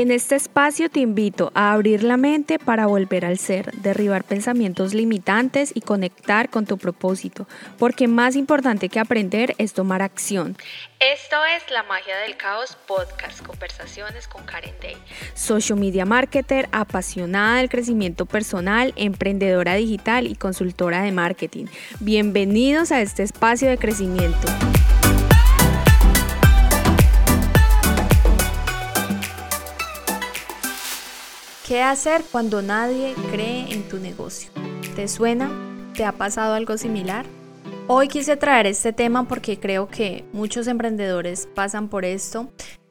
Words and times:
En 0.00 0.10
este 0.10 0.34
espacio 0.34 0.88
te 0.88 1.00
invito 1.00 1.52
a 1.54 1.74
abrir 1.74 2.04
la 2.04 2.16
mente 2.16 2.58
para 2.58 2.86
volver 2.86 3.26
al 3.26 3.36
ser, 3.36 3.70
derribar 3.82 4.24
pensamientos 4.24 4.94
limitantes 4.94 5.72
y 5.74 5.82
conectar 5.82 6.48
con 6.48 6.64
tu 6.64 6.78
propósito, 6.78 7.46
porque 7.78 8.08
más 8.08 8.34
importante 8.34 8.88
que 8.88 8.98
aprender 8.98 9.54
es 9.58 9.74
tomar 9.74 10.00
acción. 10.00 10.56
Esto 11.00 11.36
es 11.54 11.70
La 11.70 11.82
Magia 11.82 12.16
del 12.16 12.38
Caos 12.38 12.78
Podcast, 12.86 13.46
conversaciones 13.46 14.26
con 14.26 14.42
Karen 14.46 14.74
Day. 14.80 14.96
Social 15.34 15.78
media 15.78 16.06
marketer, 16.06 16.70
apasionada 16.72 17.58
del 17.58 17.68
crecimiento 17.68 18.24
personal, 18.24 18.94
emprendedora 18.96 19.74
digital 19.74 20.26
y 20.26 20.34
consultora 20.34 21.02
de 21.02 21.12
marketing. 21.12 21.66
Bienvenidos 22.00 22.90
a 22.90 23.02
este 23.02 23.22
espacio 23.22 23.68
de 23.68 23.76
crecimiento. 23.76 24.48
¿Qué 31.70 31.82
hacer 31.82 32.24
cuando 32.32 32.62
nadie 32.62 33.14
cree 33.30 33.72
en 33.72 33.88
tu 33.88 33.98
negocio? 33.98 34.50
¿Te 34.96 35.06
suena? 35.06 35.48
¿Te 35.94 36.04
ha 36.04 36.10
pasado 36.10 36.54
algo 36.54 36.76
similar? 36.76 37.26
Hoy 37.86 38.08
quise 38.08 38.36
traer 38.36 38.66
este 38.66 38.92
tema 38.92 39.28
porque 39.28 39.60
creo 39.60 39.86
que 39.86 40.24
muchos 40.32 40.66
emprendedores 40.66 41.48
pasan 41.54 41.88
por 41.88 42.04
esto. 42.04 42.50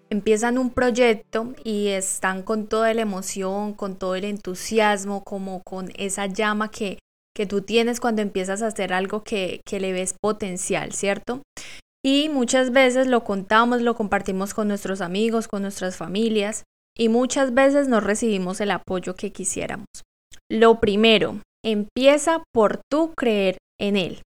Empiezan 0.10 0.58
un 0.58 0.70
proyecto 0.70 1.54
y 1.66 1.90
están 1.90 2.42
con 2.42 2.68
toda 2.68 2.94
la 2.94 3.02
emoción, 3.02 3.74
con 3.74 3.98
todo 3.98 4.16
el 4.16 4.24
entusiasmo, 4.24 5.26
como 5.26 5.62
con 5.62 5.92
esa 5.98 6.28
llama 6.28 6.72
que, 6.72 7.00
que 7.36 7.46
tú 7.46 7.64
tienes 7.64 8.00
cuando 8.00 8.22
empiezas 8.22 8.62
a 8.62 8.68
hacer 8.68 8.94
algo 8.94 9.26
que, 9.26 9.60
que 9.66 9.82
le 9.82 9.92
ves 9.92 10.16
potencial, 10.22 10.94
¿cierto? 10.94 11.42
Y 12.02 12.30
muchas 12.30 12.72
veces 12.72 13.08
lo 13.08 13.26
contamos, 13.26 13.82
lo 13.82 13.96
compartimos 13.96 14.54
con 14.54 14.70
nuestros 14.70 15.02
amigos, 15.02 15.50
con 15.50 15.64
nuestras 15.64 15.98
familias, 15.98 16.64
y 17.00 17.10
muchas 17.10 17.54
veces 17.54 17.88
no 17.88 18.02
recibimos 18.02 18.60
el 18.60 18.72
apoyo 18.72 19.16
que 19.16 19.32
quisiéramos. 19.32 19.88
Lo 20.52 20.80
primero, 20.80 21.40
empieza 21.66 22.44
por 22.54 22.82
tú 22.92 23.14
creer 23.16 23.58
en 23.80 23.96
él. 23.96 24.22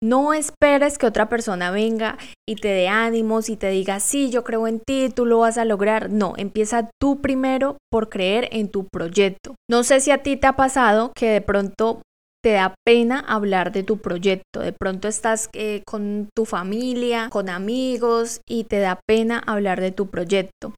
No 0.00 0.32
esperes 0.32 0.96
que 0.96 1.06
otra 1.06 1.28
persona 1.28 1.72
venga 1.72 2.18
y 2.48 2.54
te 2.54 2.68
dé 2.68 2.86
ánimos 2.86 3.48
y 3.48 3.56
te 3.56 3.68
diga, 3.70 3.98
sí, 3.98 4.30
yo 4.30 4.44
creo 4.44 4.68
en 4.68 4.78
ti, 4.78 5.08
tú 5.08 5.26
lo 5.26 5.40
vas 5.40 5.58
a 5.58 5.64
lograr. 5.64 6.10
No, 6.10 6.34
empieza 6.36 6.88
tú 7.00 7.20
primero 7.20 7.78
por 7.90 8.08
creer 8.08 8.48
en 8.52 8.68
tu 8.68 8.86
proyecto. 8.86 9.56
No 9.68 9.82
sé 9.82 10.00
si 10.00 10.12
a 10.12 10.22
ti 10.22 10.36
te 10.36 10.46
ha 10.46 10.54
pasado 10.54 11.10
que 11.16 11.30
de 11.30 11.40
pronto 11.40 12.02
te 12.44 12.52
da 12.52 12.74
pena 12.86 13.18
hablar 13.18 13.72
de 13.72 13.82
tu 13.82 13.98
proyecto. 13.98 14.60
De 14.60 14.72
pronto 14.72 15.08
estás 15.08 15.48
eh, 15.52 15.82
con 15.84 16.28
tu 16.36 16.44
familia, 16.44 17.28
con 17.30 17.48
amigos 17.48 18.40
y 18.48 18.64
te 18.64 18.78
da 18.78 19.00
pena 19.08 19.40
hablar 19.40 19.80
de 19.80 19.90
tu 19.90 20.08
proyecto. 20.08 20.74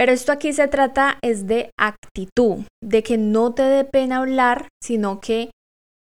Pero 0.00 0.12
esto 0.12 0.32
aquí 0.32 0.54
se 0.54 0.66
trata 0.66 1.18
es 1.20 1.46
de 1.46 1.72
actitud, 1.78 2.64
de 2.82 3.02
que 3.02 3.18
no 3.18 3.52
te 3.52 3.64
dé 3.64 3.84
pena 3.84 4.16
hablar, 4.16 4.68
sino 4.82 5.20
que 5.20 5.50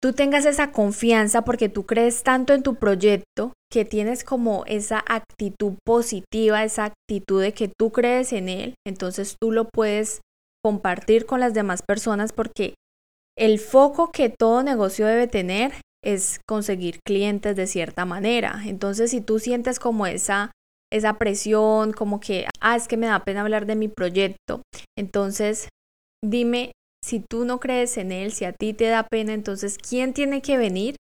tú 0.02 0.14
tengas 0.14 0.46
esa 0.46 0.72
confianza 0.72 1.42
porque 1.42 1.68
tú 1.68 1.86
crees 1.86 2.24
tanto 2.24 2.54
en 2.54 2.64
tu 2.64 2.76
proyecto 2.76 3.52
que 3.70 3.84
tienes 3.84 4.24
como 4.24 4.64
esa 4.66 5.04
actitud 5.06 5.74
positiva, 5.86 6.64
esa 6.64 6.86
actitud 6.86 7.42
de 7.42 7.52
que 7.52 7.70
tú 7.78 7.92
crees 7.92 8.32
en 8.32 8.48
él, 8.48 8.76
entonces 8.88 9.36
tú 9.42 9.52
lo 9.52 9.68
puedes 9.68 10.22
compartir 10.64 11.26
con 11.26 11.42
las 11.42 11.54
demás 11.54 11.82
personas 11.86 12.32
porque 12.32 12.76
el 13.38 13.60
foco 13.60 14.14
que 14.14 14.30
todo 14.30 14.64
negocio 14.64 15.06
debe 15.06 15.28
tener 15.28 15.74
es 16.02 16.40
conseguir 16.48 17.00
clientes 17.06 17.58
de 17.58 17.68
cierta 17.68 18.06
manera. 18.06 18.62
Entonces, 18.66 19.12
si 19.12 19.20
tú 19.20 19.40
sientes 19.40 19.80
como 19.80 20.08
esa 20.08 20.52
esa 20.92 21.18
presión, 21.18 21.94
como 21.94 22.20
que, 22.20 22.48
ah, 22.60 22.76
es 22.76 22.88
que 22.88 22.98
me 22.98 23.08
da 23.08 23.24
pena 23.24 23.42
hablar 23.42 23.66
de 23.66 23.76
mi 23.76 23.88
proyecto. 23.88 24.62
Entonces, 24.98 25.70
dime, 26.24 26.74
si 27.04 27.20
tú 27.20 27.46
no 27.46 27.60
crees 27.60 27.98
en 27.98 28.12
él, 28.12 28.32
si 28.32 28.46
a 28.46 28.54
ti 28.54 28.74
te 28.74 28.86
da 28.86 29.08
pena, 29.08 29.34
entonces, 29.34 29.78
¿quién 29.78 30.14
tiene 30.14 30.42
que 30.42 30.58
venir 30.58 30.96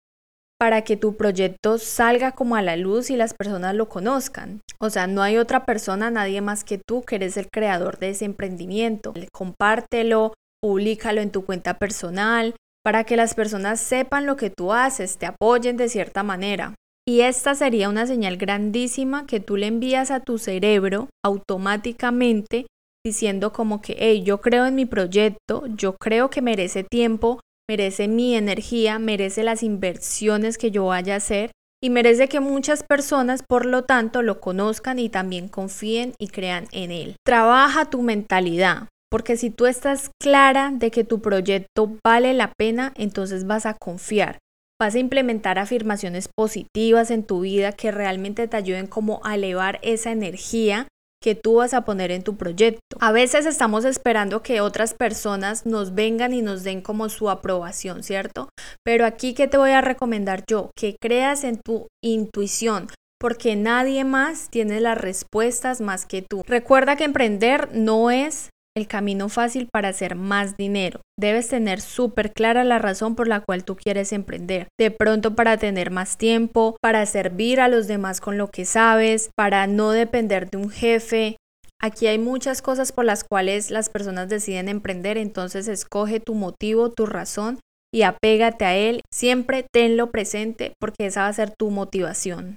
para 0.59 0.82
que 0.82 0.97
tu 0.97 1.16
proyecto 1.16 1.78
salga 1.78 2.32
como 2.32 2.56
a 2.56 2.62
la 2.62 2.77
luz 2.77 3.10
y 3.10 3.16
las 3.16 3.34
personas 3.34 3.75
lo 3.75 3.88
conozcan? 3.88 4.60
O 4.81 4.91
sea, 4.91 5.06
no 5.06 5.22
hay 5.22 5.38
otra 5.38 5.65
persona, 5.65 6.10
nadie 6.10 6.41
más 6.41 6.65
que 6.65 6.78
tú, 6.78 7.03
que 7.03 7.16
eres 7.16 7.37
el 7.37 7.48
creador 7.50 7.98
de 7.98 8.10
ese 8.10 8.25
emprendimiento. 8.25 9.12
Compártelo, 9.32 10.34
públicalo 10.62 11.21
en 11.21 11.31
tu 11.31 11.44
cuenta 11.44 11.78
personal, 11.78 12.54
para 12.84 13.04
que 13.04 13.16
las 13.16 13.34
personas 13.34 13.81
sepan 13.81 14.25
lo 14.25 14.37
que 14.37 14.50
tú 14.50 14.72
haces, 14.72 15.19
te 15.19 15.27
apoyen 15.27 15.77
de 15.77 15.88
cierta 15.88 16.22
manera. 16.22 16.75
Y 17.09 17.23
esta 17.23 17.55
sería 17.55 17.89
una 17.89 18.07
señal 18.07 18.37
grandísima 18.37 19.27
que 19.27 19.41
tú 19.41 19.57
le 19.57 19.67
envías 19.67 20.11
a 20.11 20.21
tu 20.21 20.37
cerebro 20.37 21.09
automáticamente 21.25 22.67
diciendo 23.03 23.51
como 23.51 23.81
que, 23.81 23.97
hey, 23.99 24.23
yo 24.23 24.43
creo 24.43 24.67
en 24.67 24.75
mi 24.75 24.85
proyecto, 24.85 25.65
yo 25.69 25.95
creo 25.95 26.29
que 26.29 26.43
merece 26.43 26.85
tiempo, 26.85 27.41
merece 27.67 28.09
mi 28.09 28.35
energía, 28.35 28.99
merece 28.99 29.43
las 29.43 29.63
inversiones 29.63 30.59
que 30.59 30.71
yo 30.71 30.85
vaya 30.85 31.15
a 31.15 31.17
hacer 31.17 31.51
y 31.83 31.89
merece 31.89 32.29
que 32.29 32.41
muchas 32.41 32.83
personas, 32.83 33.43
por 33.43 33.65
lo 33.65 33.85
tanto, 33.85 34.21
lo 34.21 34.39
conozcan 34.39 34.99
y 34.99 35.09
también 35.09 35.49
confíen 35.49 36.13
y 36.21 36.29
crean 36.29 36.67
en 36.73 36.91
él. 36.91 37.17
Trabaja 37.25 37.87
tu 37.87 38.03
mentalidad, 38.03 38.89
porque 39.11 39.39
si 39.39 39.49
tú 39.49 39.65
estás 39.65 40.11
clara 40.21 40.73
de 40.75 40.91
que 40.91 41.05
tu 41.05 41.23
proyecto 41.23 41.97
vale 42.05 42.35
la 42.35 42.53
pena, 42.59 42.93
entonces 42.97 43.47
vas 43.47 43.65
a 43.65 43.73
confiar. 43.73 44.37
Vas 44.81 44.94
a 44.94 45.00
implementar 45.00 45.59
afirmaciones 45.59 46.28
positivas 46.28 47.11
en 47.11 47.25
tu 47.25 47.41
vida 47.41 47.72
que 47.72 47.91
realmente 47.91 48.47
te 48.47 48.56
ayuden 48.56 48.87
como 48.87 49.21
a 49.25 49.34
elevar 49.34 49.81
esa 49.83 50.12
energía 50.12 50.87
que 51.21 51.34
tú 51.34 51.56
vas 51.56 51.75
a 51.75 51.84
poner 51.84 52.12
en 52.12 52.22
tu 52.22 52.37
proyecto. 52.37 52.97
A 53.00 53.11
veces 53.11 53.44
estamos 53.44 53.84
esperando 53.84 54.41
que 54.41 54.61
otras 54.61 54.94
personas 54.94 55.66
nos 55.66 55.97
vengan 55.97 56.33
y 56.33 56.43
nos 56.43 56.62
den 56.62 56.81
como 56.81 57.09
su 57.09 57.28
aprobación, 57.28 58.05
¿cierto? 58.05 58.50
Pero 58.84 59.05
aquí 59.05 59.34
que 59.34 59.49
te 59.49 59.59
voy 59.59 59.72
a 59.72 59.81
recomendar 59.81 60.44
yo, 60.49 60.71
que 60.77 60.95
creas 61.00 61.43
en 61.43 61.59
tu 61.60 61.89
intuición, 62.00 62.87
porque 63.19 63.56
nadie 63.56 64.05
más 64.05 64.49
tiene 64.49 64.81
las 64.81 64.97
respuestas 64.97 65.81
más 65.81 66.06
que 66.06 66.22
tú. 66.22 66.45
Recuerda 66.47 66.95
que 66.95 67.03
emprender 67.03 67.71
no 67.72 68.12
es 68.12 68.50
el 68.77 68.87
camino 68.87 69.29
fácil 69.29 69.69
para 69.73 69.89
hacer 69.89 70.15
más 70.15 70.56
dinero. 70.56 71.01
Debes 71.19 71.49
tener 71.49 71.81
súper 71.81 72.33
clara 72.33 72.65
la 72.65 72.79
razón 72.79 73.15
por 73.17 73.29
la 73.29 73.41
cual 73.41 73.65
tú 73.65 73.77
quieres 73.77 74.12
emprender. 74.12 74.69
De 74.79 74.91
pronto 74.91 75.34
para 75.34 75.56
tener 75.56 75.91
más 75.91 76.17
tiempo, 76.17 76.77
para 76.81 77.05
servir 77.07 77.61
a 77.61 77.69
los 77.69 77.87
demás 77.89 78.21
con 78.21 78.39
lo 78.39 78.49
que 78.49 78.65
sabes, 78.65 79.31
para 79.37 79.67
no 79.67 79.91
depender 79.91 80.49
de 80.51 80.59
un 80.59 80.71
jefe. 80.71 81.37
Aquí 81.81 82.07
hay 82.07 82.19
muchas 82.19 82.62
cosas 82.62 82.93
por 82.93 83.05
las 83.05 83.25
cuales 83.25 83.71
las 83.71 83.89
personas 83.89 84.28
deciden 84.28 84.69
emprender, 84.69 85.17
entonces 85.17 85.69
escoge 85.69 86.21
tu 86.21 86.34
motivo, 86.34 86.91
tu 86.91 87.07
razón 87.07 87.61
y 87.93 88.03
apégate 88.03 88.65
a 88.65 88.77
él. 88.77 89.01
Siempre 89.12 89.65
tenlo 89.73 90.11
presente 90.11 90.73
porque 90.81 91.07
esa 91.07 91.23
va 91.23 91.28
a 91.28 91.33
ser 91.33 91.53
tu 91.57 91.71
motivación. 91.71 92.57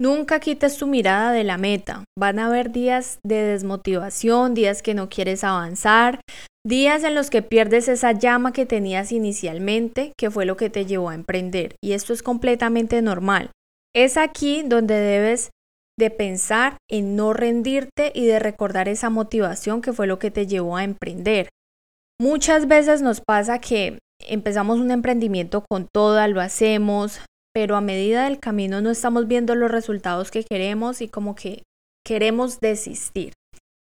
Nunca 0.00 0.38
quites 0.38 0.76
tu 0.76 0.86
mirada 0.86 1.32
de 1.32 1.42
la 1.42 1.58
meta. 1.58 2.04
Van 2.16 2.38
a 2.38 2.46
haber 2.46 2.70
días 2.70 3.18
de 3.24 3.42
desmotivación, 3.42 4.54
días 4.54 4.80
que 4.80 4.94
no 4.94 5.08
quieres 5.08 5.42
avanzar, 5.42 6.20
días 6.64 7.02
en 7.02 7.16
los 7.16 7.30
que 7.30 7.42
pierdes 7.42 7.88
esa 7.88 8.12
llama 8.12 8.52
que 8.52 8.64
tenías 8.64 9.10
inicialmente, 9.10 10.12
que 10.16 10.30
fue 10.30 10.44
lo 10.46 10.56
que 10.56 10.70
te 10.70 10.86
llevó 10.86 11.08
a 11.08 11.16
emprender. 11.16 11.74
Y 11.82 11.92
esto 11.92 12.12
es 12.12 12.22
completamente 12.22 13.02
normal. 13.02 13.50
Es 13.92 14.16
aquí 14.16 14.62
donde 14.64 14.94
debes 14.94 15.50
de 15.98 16.10
pensar 16.10 16.76
en 16.88 17.16
no 17.16 17.32
rendirte 17.32 18.12
y 18.14 18.24
de 18.26 18.38
recordar 18.38 18.88
esa 18.88 19.10
motivación 19.10 19.82
que 19.82 19.92
fue 19.92 20.06
lo 20.06 20.20
que 20.20 20.30
te 20.30 20.46
llevó 20.46 20.76
a 20.76 20.84
emprender. 20.84 21.48
Muchas 22.20 22.68
veces 22.68 23.02
nos 23.02 23.20
pasa 23.20 23.58
que 23.58 23.98
empezamos 24.28 24.78
un 24.78 24.92
emprendimiento 24.92 25.64
con 25.68 25.88
toda, 25.92 26.28
lo 26.28 26.40
hacemos, 26.40 27.20
pero 27.54 27.76
a 27.76 27.80
medida 27.80 28.24
del 28.24 28.38
camino 28.38 28.80
no 28.80 28.90
estamos 28.90 29.26
viendo 29.26 29.54
los 29.54 29.70
resultados 29.70 30.30
que 30.30 30.44
queremos 30.44 31.00
y 31.00 31.08
como 31.08 31.34
que 31.34 31.62
queremos 32.06 32.60
desistir. 32.60 33.32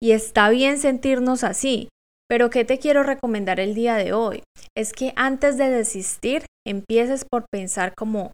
Y 0.02 0.12
está 0.12 0.48
bien 0.48 0.78
sentirnos 0.78 1.44
así, 1.44 1.88
pero 2.28 2.48
¿qué 2.48 2.64
te 2.64 2.78
quiero 2.78 3.02
recomendar 3.02 3.60
el 3.60 3.74
día 3.74 3.96
de 3.96 4.12
hoy? 4.12 4.42
Es 4.76 4.92
que 4.92 5.12
antes 5.16 5.58
de 5.58 5.68
desistir, 5.68 6.46
empieces 6.66 7.24
por 7.24 7.44
pensar 7.50 7.94
como, 7.96 8.32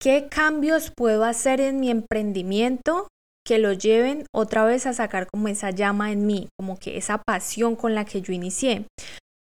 ¿qué 0.00 0.28
cambios 0.30 0.90
puedo 0.96 1.24
hacer 1.24 1.60
en 1.60 1.78
mi 1.78 1.90
emprendimiento 1.90 3.06
que 3.46 3.58
lo 3.58 3.72
lleven 3.72 4.24
otra 4.34 4.64
vez 4.64 4.86
a 4.86 4.92
sacar 4.92 5.26
como 5.26 5.48
esa 5.48 5.70
llama 5.70 6.10
en 6.10 6.26
mí, 6.26 6.48
como 6.58 6.78
que 6.78 6.96
esa 6.96 7.22
pasión 7.22 7.76
con 7.76 7.94
la 7.94 8.04
que 8.04 8.22
yo 8.22 8.32
inicié? 8.32 8.86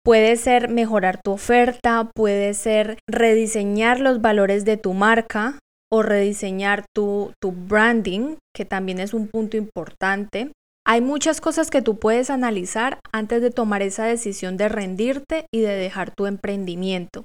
Puede 0.06 0.36
ser 0.36 0.68
mejorar 0.68 1.20
tu 1.20 1.32
oferta, 1.32 2.12
puede 2.14 2.54
ser 2.54 2.96
rediseñar 3.10 3.98
los 3.98 4.20
valores 4.20 4.64
de 4.64 4.76
tu 4.76 4.92
marca 4.92 5.58
o 5.92 6.04
rediseñar 6.04 6.84
tu, 6.94 7.32
branding, 7.42 8.36
que 8.54 8.64
también 8.64 9.00
es 9.00 9.14
un 9.14 9.26
punto 9.26 9.56
importante. 9.56 10.52
Hay 10.86 11.00
muchas 11.00 11.40
cosas 11.40 11.70
que 11.70 11.82
tú 11.82 11.98
puedes 11.98 12.30
analizar 12.30 13.00
antes 13.12 13.42
de 13.42 13.50
tomar 13.50 13.82
esa 13.82 14.04
decisión 14.04 14.56
de 14.56 14.68
rendirte 14.68 15.46
y 15.52 15.62
de 15.62 15.74
dejar 15.74 16.14
tu 16.14 16.26
emprendimiento. 16.26 17.24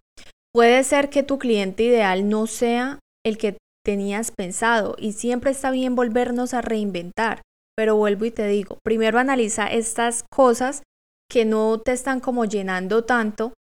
Puede 0.52 0.84
ser 0.84 1.12
que 1.12 1.22
tu 1.22 1.38
cliente 1.38 1.84
ideal 1.84 2.30
no 2.30 2.48
sea 2.48 2.98
el 3.24 3.38
que 3.38 3.58
tenías 3.86 4.32
pensado 4.36 4.96
y 4.98 5.12
siempre 5.12 5.52
está 5.52 5.70
bien 5.70 5.94
volvernos 5.96 6.56
a 6.56 6.62
reinventar. 6.62 7.44
Pero 7.78 7.96
vuelvo 7.96 8.26
y 8.26 8.32
te 8.32 8.48
digo, 8.48 8.80
primero 8.84 9.20
analiza 9.20 9.68
estas 9.68 10.24
cosas 10.34 10.82
que 11.32 11.46
no 11.46 11.80
te 11.80 11.94
están 11.94 12.20
como 12.20 12.44
llenando 12.44 13.06
tanto 13.06 13.54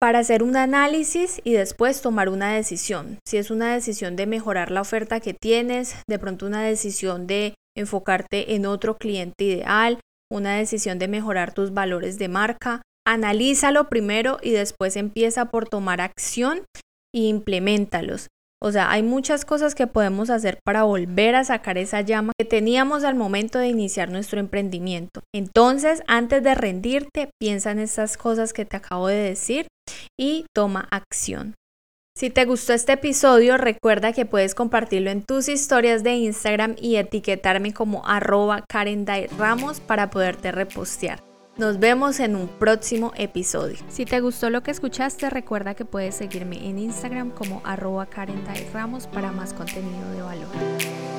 para 0.00 0.20
hacer 0.20 0.42
un 0.42 0.56
análisis 0.56 1.38
y 1.44 1.52
después 1.52 2.00
tomar 2.00 2.30
una 2.30 2.54
decisión. 2.54 3.18
Si 3.26 3.36
es 3.36 3.50
una 3.50 3.74
decisión 3.74 4.16
de 4.16 4.26
mejorar 4.26 4.70
la 4.70 4.80
oferta 4.80 5.20
que 5.20 5.34
tienes, 5.34 5.96
de 6.08 6.18
pronto 6.18 6.46
una 6.46 6.62
decisión 6.62 7.26
de 7.26 7.54
enfocarte 7.76 8.54
en 8.54 8.64
otro 8.64 8.96
cliente 8.96 9.44
ideal, 9.44 10.00
una 10.32 10.56
decisión 10.56 10.98
de 10.98 11.08
mejorar 11.08 11.52
tus 11.52 11.74
valores 11.74 12.18
de 12.18 12.28
marca, 12.28 12.80
analízalo 13.06 13.90
primero 13.90 14.38
y 14.42 14.52
después 14.52 14.96
empieza 14.96 15.50
por 15.50 15.68
tomar 15.68 16.00
acción 16.00 16.64
e 17.14 17.20
implementalos. 17.20 18.28
O 18.60 18.72
sea, 18.72 18.90
hay 18.90 19.02
muchas 19.02 19.44
cosas 19.44 19.74
que 19.74 19.86
podemos 19.86 20.30
hacer 20.30 20.58
para 20.64 20.82
volver 20.82 21.36
a 21.36 21.44
sacar 21.44 21.78
esa 21.78 22.00
llama 22.00 22.32
que 22.36 22.44
teníamos 22.44 23.04
al 23.04 23.14
momento 23.14 23.58
de 23.58 23.68
iniciar 23.68 24.10
nuestro 24.10 24.40
emprendimiento. 24.40 25.20
Entonces, 25.32 26.02
antes 26.08 26.42
de 26.42 26.54
rendirte, 26.54 27.30
piensa 27.40 27.70
en 27.70 27.78
estas 27.78 28.16
cosas 28.16 28.52
que 28.52 28.64
te 28.64 28.76
acabo 28.76 29.06
de 29.06 29.16
decir 29.16 29.68
y 30.18 30.46
toma 30.54 30.88
acción. 30.90 31.54
Si 32.16 32.30
te 32.30 32.46
gustó 32.46 32.72
este 32.72 32.94
episodio, 32.94 33.56
recuerda 33.58 34.12
que 34.12 34.26
puedes 34.26 34.56
compartirlo 34.56 35.10
en 35.10 35.22
tus 35.22 35.48
historias 35.48 36.02
de 36.02 36.14
Instagram 36.14 36.74
y 36.76 36.96
etiquetarme 36.96 37.72
como 37.72 38.04
arroba 38.08 38.64
Karen 38.68 39.06
Ramos 39.38 39.78
para 39.78 40.10
poderte 40.10 40.50
repostear. 40.50 41.27
Nos 41.58 41.80
vemos 41.80 42.20
en 42.20 42.36
un 42.36 42.46
próximo 42.46 43.10
episodio. 43.16 43.78
Si 43.88 44.04
te 44.04 44.20
gustó 44.20 44.48
lo 44.48 44.62
que 44.62 44.70
escuchaste, 44.70 45.28
recuerda 45.28 45.74
que 45.74 45.84
puedes 45.84 46.14
seguirme 46.14 46.68
en 46.68 46.78
Instagram 46.78 47.32
como 47.32 47.60
arroba 47.64 48.06
Karen 48.06 48.44
Ramos 48.72 49.08
para 49.08 49.32
más 49.32 49.54
contenido 49.54 50.08
de 50.12 50.22
valor. 50.22 51.17